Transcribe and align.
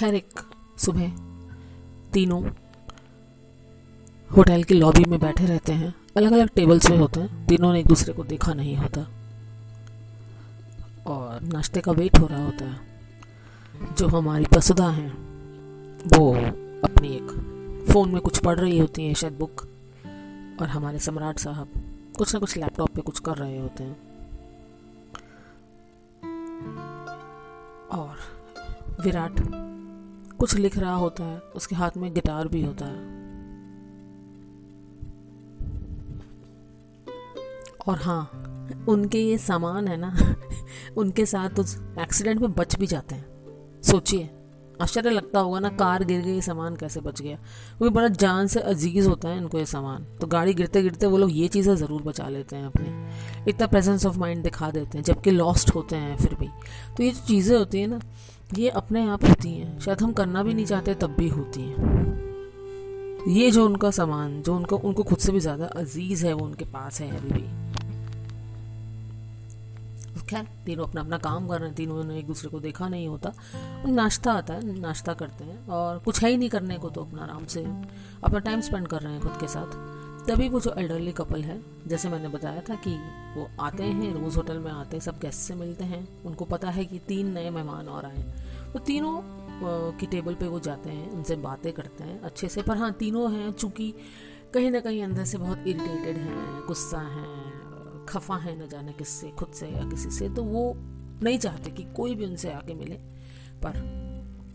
खैर, 0.00 0.14
एक 0.14 0.40
सुबह 0.78 1.12
तीनों 2.12 2.48
होटल 4.36 4.62
की 4.62 4.74
लॉबी 4.74 5.04
में 5.04 5.20
बैठे 5.20 5.46
रहते 5.46 5.72
हैं। 5.72 5.94
अलग 6.16 6.32
अलग 6.32 6.48
टेबल्स 6.48 6.88
पे 6.88 6.96
होते 6.96 7.20
हैं। 7.20 7.46
तीनों 7.46 7.72
ने 7.72 7.80
एक 7.80 7.86
दूसरे 7.86 8.12
को 8.12 8.24
देखा 8.24 8.54
नहीं 8.54 8.76
होता। 8.76 9.00
और 11.06 11.42
नाश्ते 11.42 11.80
का 11.80 11.92
वेट 11.92 12.18
हो 12.18 12.26
रहा 12.26 12.44
होता 12.44 12.64
है। 12.64 12.80
जो 13.98 14.08
हमारी 14.08 14.44
पसुदा 14.44 14.88
हैं, 14.88 15.10
वो 16.18 16.34
अपनी 16.88 17.08
एक 17.08 17.28
फ़ोन 17.92 18.12
में 18.12 18.20
कुछ 18.20 18.38
पढ़ 18.38 18.60
रही 18.60 18.78
होती 18.78 19.06
हैं, 19.06 19.14
शायद 19.14 19.32
बुक 19.32 19.60
और 20.60 20.68
हमारे 20.68 20.98
सम्राट 20.98 21.38
साहब 21.38 21.68
कुछ 22.18 22.34
ना 22.34 22.40
कुछ 22.40 22.56
लैपटॉप 22.56 22.90
पे 22.90 23.00
कुछ 23.00 23.18
कर 23.18 23.32
रहे 23.32 23.58
होते 23.58 23.84
हैं। 23.84 23.96
और 27.88 28.16
विराट 29.04 29.69
कुछ 30.40 30.54
लिख 30.54 30.78
रहा 30.78 30.94
होता 30.94 31.24
है, 31.24 31.38
उसके 31.56 31.74
हाथ 31.74 31.90
में 31.96 32.14
गिटार 32.14 32.48
भी 32.48 32.64
होता 32.64 32.84
है। 32.84 33.20
और 37.88 37.98
हाँ 37.98 38.46
उनके 38.88 39.18
ये 39.18 39.38
सामान 39.38 39.88
है 39.88 39.96
ना, 39.96 40.34
उनके 40.96 41.26
साथ 41.26 41.58
उस 41.58 41.82
एक्सीडेंट 41.98 42.40
में 42.40 42.52
बच 42.52 42.76
भी 42.76 42.86
जाते 42.86 43.14
हैं। 43.14 43.26
सोचिए, 43.82 44.30
आश्चर्य 44.82 45.10
लगता 45.10 45.40
होगा 45.40 45.60
ना, 45.60 45.68
कार 45.68 46.04
गिर 46.04 46.20
गई 46.20 46.40
सामान 46.40 46.76
कैसे 46.76 47.00
बच 47.00 47.22
गया। 47.22 47.36
क्योंकि 47.78 47.94
बड़ा 47.94 48.08
जान 48.08 48.46
से 48.46 48.60
अज़ीज़ 48.60 49.08
होता 49.08 49.28
है 49.28 49.38
इनको 49.38 49.58
ये 49.58 49.66
सामान। 49.66 50.04
तो 50.20 50.26
गाड़ी 50.26 50.54
गिरते 50.54 50.82
गिरते 50.82 51.06
वो 51.06 51.18
लोग 51.18 51.30
ये 51.32 51.48
चीज़ें 51.48 51.76
ज़रूर 51.76 52.02
बचा 52.02 52.28
लेते 52.28 52.56
हैं 52.56 52.66
अपने। 52.66 53.16
इतना 53.48 53.66
प्रेजेंस 53.66 54.06
ऑफ़ 54.06 54.18
माइंड 54.18 54.42
दिखा 54.42 54.70
देते 54.70 54.98
हैं, 54.98 55.04
जबकि 55.04 55.30
लॉस्ट 55.30 55.74
होते 55.74 55.96
हैं 55.96 56.16
फिर 56.16 56.34
भी। 56.34 56.48
तो 56.96 57.02
ये 57.02 57.10
जो 57.10 57.26
चीज़ें 57.26 57.58
होती 57.58 57.80
हैं 57.80 57.88
ना 57.88 58.00
ये 58.58 58.68
अपने 58.68 59.08
आप 59.08 59.24
होती 59.24 59.54
हैं। 59.54 59.80
शायद 59.80 60.00
हम 60.00 60.12
करना 60.12 60.42
भी 60.42 60.54
नहीं 60.54 60.66
चाहते, 60.66 60.94
तब 60.94 61.10
भी 61.10 61.28
होती 61.28 61.60
हैं। 61.60 62.00
ये 63.28 63.50
जो 63.50 63.66
उनका 63.66 63.90
सामान, 63.90 64.42
जो 64.42 64.56
उनको 64.56 64.76
उनको 64.76 65.02
खुद 65.02 65.18
से 65.18 65.32
भी 65.32 65.40
ज़्यादा 65.40 65.66
अज़ीज़ 65.66 66.26
है, 66.26 66.32
वो 66.32 66.44
उनके 66.44 66.64
पास 66.64 67.00
है 67.00 67.16
अभी 67.16 67.30
भी। 67.30 67.70
खैर, 70.28 70.46
तीनों 70.66 70.86
अपना 70.86 71.00
अपना 71.00 71.18
काम 71.18 71.48
कर 71.48 71.58
रहे 71.58 71.66
हैं, 71.66 71.76
तीनों 71.76 72.04
ने 72.04 72.18
एक 72.18 72.26
दूसरे 72.26 72.50
को 72.50 72.60
देखा 72.60 72.88
नहीं 72.88 73.08
होता। 73.08 73.32
नाश्ता 73.86 74.32
आता 74.32 74.54
है, 74.54 74.80
नाश्ता 74.80 75.14
करते 75.14 75.44
हैं। 75.44 75.68
और 75.68 75.98
कुछ 75.98 76.22
है 76.22 76.30
ही 76.30 76.36
नहीं 76.36 76.48
करने 76.48 76.78
को 76.78 76.90
तो 76.90 77.00
अपना 77.00 77.22
आराम 77.22 77.44
से, 77.44 77.64
अपना 78.24 78.38
टाइम 78.38 78.60
स्पेंड 78.60 78.86
कर 78.86 79.00
रहे 79.00 79.12
हैं 79.12 79.22
खुद 79.22 79.32
के 79.32 79.46
साथ। 79.46 79.74
तभी 80.30 80.48
वो 80.48 80.60
जो 80.60 80.74
एल्डरली 80.78 81.12
कपल 81.12 81.42
है, 81.42 81.60
जैसे 81.88 82.08
मैंने 82.08 82.28
बताया 82.28 82.60
था 82.60 82.74
कि 82.74 82.90
वो 83.36 83.48
आते 83.60 83.84
हैं, 83.84 84.12
रोज़ 84.14 84.36
होटल 84.36 84.58
में 84.58 84.70
आते 84.72 84.96
हैं, 84.96 85.02
सब 85.04 85.18
गेस्ट 85.18 85.38
से 85.38 85.54
मिलते 85.54 85.84
हैं, 85.84 86.22
उनको 86.24 86.44
पता 86.44 86.70
है 86.70 86.84
कि 86.84 86.98
तीन 86.98 87.32
नए 87.32 87.50
मेहमान 87.50 87.88
और 87.88 88.06
आए 88.06 88.22
तो 88.72 88.78
तीनों 88.78 89.20
की 89.98 90.06
टेबल 90.06 90.34
पे 90.34 90.46
वो 90.46 90.60
जाते 90.60 90.90
हैं, 90.90 91.10
उनसे 91.10 91.36
बातें 91.36 91.72
करते 91.72 92.04
हैं, 92.04 92.20
अच्छे 92.20 92.48
से, 92.48 92.62
पर 92.62 92.76
हाँ 92.76 92.92
तीनों 92.92 93.32
हैं, 93.32 93.52
चूँकि 93.52 93.94
कहीं 94.54 94.70
ना 94.70 94.80
कहीं 94.80 95.02
अंदर 95.04 95.24
से 95.24 95.38
बहुत 95.38 95.66
इरिटेटेड 95.66 96.16
हैं, 96.16 96.66
गुस्सा 96.66 97.00
हैं, 97.00 98.06
खफा 98.06 98.36
हैं 98.36 98.64
न 98.64 98.68
जाने 98.68 98.92
किससे, 98.92 99.30
खुद 99.30 99.52
से 99.54 99.68
या 99.68 99.90
किसी 99.90 100.10
से 100.10 100.28
तो 100.28 100.42
वो 100.42 100.72
नहीं 101.22 101.38
चाहते 101.38 101.70
कि 101.70 101.84
कोई 101.96 102.14
भी 102.14 102.26
उनसे 102.26 102.52
आके 102.52 102.74
मिले। 102.74 103.00
पर 103.64 103.82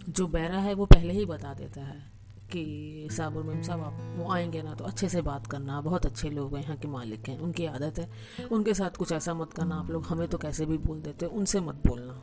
जो 0.10 0.28
बैरा 0.28 0.58
है, 0.58 0.74
वो 0.74 0.86
पहले 0.86 1.14
ही 1.14 1.26
बता 1.26 1.54
देता 1.54 1.82
है 1.82 2.15
कि 2.52 3.08
साबर 3.12 3.44
मैम 3.44 3.62
साहब, 3.62 3.82
आप 3.82 4.16
वो 4.18 4.32
आएँगे 4.32 4.62
ना 4.62 4.74
तो 4.74 4.84
अच्छे 4.84 5.10
से 5.10 5.22
बात 5.22 5.48
करना। 5.48 5.82
बहुत 5.82 6.06
अच्छे 6.06 6.30
लोग 6.30 6.56
हैं, 6.56 6.64
यहाँ 6.64 6.78
के 6.78 6.88
मालिक 6.88 7.30
हैं, 7.30 7.40
उनकी 7.40 7.66
आदत 7.66 8.00
है। 8.00 8.10
उनके 8.52 8.74
साथ 8.74 8.90
कुछ 8.90 9.12
ऐसा 9.12 9.34
मत 9.34 9.54
करना। 9.54 9.76
आप 9.76 9.92
लोग 9.92 10.04
हमें 10.04 10.28
तो 10.28 10.38
कैसे 10.38 10.66
भी 10.66 10.78
बोल 10.78 11.02
देते, 11.02 11.26
उनसे 11.26 11.60
मत 11.60 11.76
बोलना। 11.76 12.22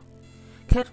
खैर, 0.69 0.85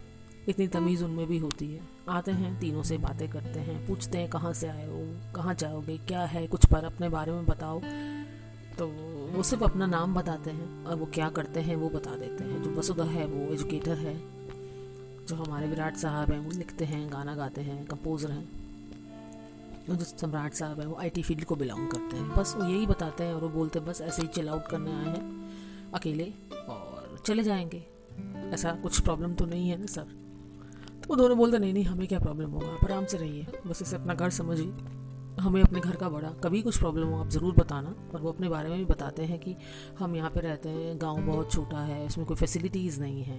इतनी 0.49 0.69
तमीज़ 0.69 1.05
उनमें 1.05 1.27
भी 1.27 1.39
होती 1.39 1.73
है। 1.73 1.81
आते 2.09 2.31
हैं, 2.31 2.61
तीनों 2.61 2.83
से 2.83 2.99
बातें 2.99 3.29
करते 3.29 3.61
हैं, 3.61 3.87
पूछते 3.87 4.19
हैं 4.19 4.31
कहाँ 4.31 4.53
से 4.53 4.69
आए 4.69 4.87
हो, 4.87 5.33
कहाँ 5.35 5.55
जाओगे, 5.55 5.99
क्या 5.99 6.25
है, 6.25 6.47
कुछ 6.47 6.67
पर 6.67 6.85
अपने 6.85 7.09
बारे 7.09 7.33
में 7.33 7.47
बताओ। 7.47 7.81
तो 8.79 8.87
वो 9.37 9.43
सिर्फ़ 9.43 9.65
अपना 9.65 9.87
नाम 9.87 10.15
बताते 10.15 10.51
हैं 10.51 10.85
और 10.85 10.97
वो 10.97 11.07
क्या 11.07 11.29
करते 11.29 11.61
हैं 11.61 11.77
वो 11.77 11.89
बता 11.89 12.17
देते 12.17 12.45
हैं। 12.45 12.63
जो 12.63 12.71
वसुधा 12.71 13.05
है, 13.05 13.27
वो 13.27 13.53
एजुकेटर 13.53 13.99
है, 13.99 14.21
जो 15.27 15.35
हमारे 15.35 15.67
विराट 15.69 15.97
साहब 15.97 16.31
हैं, 16.31 16.39
वो 16.39 16.51
लिखते 16.51 16.85
हैं, 16.85 17.13
गाना 17.13 17.35
गाते 17.35 17.61
हैं, 17.61 17.87
कंपोज़र 17.87 18.31
हैं। 18.31 18.60
जो 19.89 20.05
सम्राट 20.05 20.55
साहब 20.55 20.81
हैं, 20.81 20.87
वो 20.87 20.97
आईटी 20.97 21.23
फ़ील्ड 21.23 21.45
को 21.45 21.57
बिलोंग 21.57 21.89
करते 21.89 22.17
हैं। 22.17 22.37
बस 22.37 22.55
वो 22.57 22.65
यही 22.65 22.87
बताते 22.87 23.25
हैं 23.25 23.35
और 23.35 23.43
वो 23.43 23.49
बोलते 23.49 23.79
हैं, 23.79 23.89
बस 23.89 24.01
ऐसे 24.01 24.23
ही 24.23 24.29
चिल 24.29 24.49
आउट 24.49 24.67
करने 24.67 24.93
आए 24.93 25.05
हैं, 25.05 25.93
अकेले 25.95 26.33
और 26.69 27.23
चले 27.27 27.43
जाएँगे। 27.43 27.85
ऐसा 28.55 28.73
कुछ 28.73 29.01
प्रॉब्लम 29.01 29.35
तो 29.35 29.47
नहीं 29.47 29.69
है 29.71 29.81
ना 29.81 29.87
सर 29.87 30.03
तो 31.01 31.09
वो 31.09 31.17
दोनों 31.17 31.37
बोलते 31.39 31.59
नहीं 31.59 31.73
नहीं, 31.73 31.85
हमें 31.85 32.07
क्या 32.09 32.19
प्रॉब्लम 32.19 32.51
होगा? 32.51 32.67
आप 32.67 32.85
आराम 32.85 33.05
से 33.05 33.19
रहिए। 33.19 33.47
बस 33.67 33.83
इसे 33.83 33.97
अपना 33.97 34.15
घर 34.15 34.31
समझिए। 34.31 34.73
हमें 35.41 35.63
अपने 35.63 35.81
घर 35.81 35.97
का 35.97 36.09
बड़ा, 36.09 36.29
कभी 36.29 36.63
कुछ 36.63 36.79
प्रॉब्लम 36.79 37.07
हो, 37.07 37.21
आप 37.21 37.29
ज़रूर 37.29 37.55
बताना। 37.55 37.95
और 38.15 38.21
वो 38.21 38.33
अपने 38.33 38.49
बारे 38.49 38.69
में 38.69 38.79
भी 38.79 38.85
बताते 38.85 39.23
हैं 39.23 39.39
कि 39.39 39.57
हम 39.99 40.17
यहाँ 40.17 40.31
पे 40.31 40.41
रहते 40.41 40.69
हैं, 40.69 41.01
गाँव 41.01 41.21
बहुत 41.23 41.53
छोटा 41.53 41.79
है, 41.79 42.07
इसमें 42.07 42.27
कोई 42.27 42.37
फैसिलिटीज़ 42.37 43.01
नहीं 43.01 43.23
है। 43.23 43.39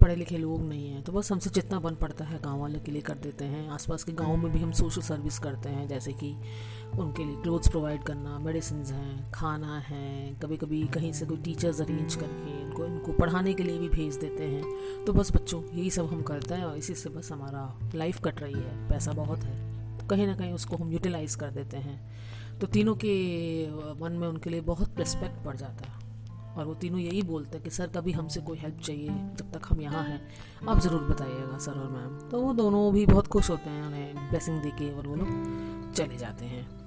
पढ़े 0.00 0.14
लिखे 0.16 0.38
लोग 0.38 0.62
नहीं 0.62 0.88
हैं 0.88 1.02
तो 1.02 1.12
बस 1.12 1.30
हमसे 1.32 1.50
जितना 1.50 1.78
बन 1.80 1.94
पड़ता 1.94 2.24
है 2.24 2.38
गाँव 2.42 2.60
वाले 2.60 2.78
के 2.78 2.92
लिए 2.92 3.02
कर 3.02 3.14
देते 3.14 3.44
हैं। 3.44 3.68
आसपास 3.70 4.04
के 4.04 4.12
गाँव 4.12 4.36
में 4.36 4.52
भी 4.52 4.58
हम 4.58 4.72
सोशल 4.72 5.02
सर्विस 5.02 5.38
करते 5.38 5.68
हैं, 5.68 5.86
जैसे 5.88 6.12
कि 6.12 6.34
उनके 6.98 7.24
लिए 7.24 7.36
क्लोथ्स 7.36 7.68
प्रोवाइड 7.68 8.02
करना 8.02 8.38
मेडिसिन 8.38 8.78
हैं, 8.84 9.30
खाना 9.32 9.78
है 9.78 10.34
कभी 10.42 10.56
कभी 10.56 10.82
कहीं 10.86 11.12
से 11.12 11.26
कोई 11.26 11.36
टीचर्स 11.36 11.80
अरेंज 11.80 12.14
करके 12.14 12.64
उनको, 12.64 12.86
इनको 12.86 13.12
पढ़ाने 13.12 13.54
के 13.54 13.62
लिए 13.62 13.78
भी 13.78 13.88
भेज 13.88 14.16
देते 14.16 14.44
हैं। 14.44 15.04
तो 15.04 15.12
बस 15.12 15.32
बच्चों, 15.32 15.62
यही 15.64 15.90
सब 15.90 16.06
हम 16.06 16.22
करते 16.22 16.54
हैं 16.54 16.64
और 16.64 16.76
इसी 16.76 16.94
से 16.94 17.08
बस 17.08 17.32
हमारा 17.32 17.90
लाइफ 17.94 18.20
कट 18.24 18.40
रही 18.40 18.54
है, 18.54 18.88
पैसा 18.88 19.12
बहुत 19.12 19.38
है। 19.38 20.08
कहीं 20.08 20.26
ना 20.26 20.34
कहीं 20.34 20.52
उसको 20.52 20.76
हम 20.76 20.92
यूटिलाइज 20.92 21.34
कर 21.34 21.50
देते 21.50 21.76
हैं। 21.76 22.58
तो 22.58 22.66
तीनों 22.66 22.94
के 22.94 23.14
मन 24.00 24.12
में 24.12 24.28
उनके 24.28 24.50
लिए 24.50 24.60
बहुत 24.60 24.98
रिस्पेक्ट 24.98 25.44
बढ़ 25.44 25.56
जाता 25.56 25.90
है। 25.90 26.09
और 26.60 26.66
वो 26.66 26.74
तीनों 26.74 26.98
यही 27.00 27.22
बोलते 27.22 27.56
हैं 27.56 27.64
कि, 27.64 27.70
सर, 27.70 27.86
कभी 27.86 28.12
हमसे 28.12 28.40
कोई 28.40 28.58
हेल्प 28.58 28.80
चाहिए 28.80 29.08
जब 29.08 29.50
तक 29.52 29.60
हम 29.68 29.80
यहाँ 29.80 30.04
हैं। 30.04 30.20
आप 30.68 30.78
ज़रूर 30.78 31.00
बताइएगा, 31.00 31.58
सर 31.58 31.72
और 31.72 31.88
मैम 31.90 32.28
तो 32.28 32.40
वो 32.40 32.52
दोनों 32.52 32.92
भी 32.92 33.06
बहुत 33.06 33.26
खुश 33.26 33.50
होते 33.50 33.70
हैं, 33.70 33.86
उन्हें 33.86 34.30
ब्लेसिंग 34.30 34.62
दे 34.62 34.70
के 34.70 34.92
और 34.94 35.06
वो 35.06 35.16
लोग 35.16 35.92
चले 35.92 36.16
जाते 36.16 36.44
हैं। 36.44 36.79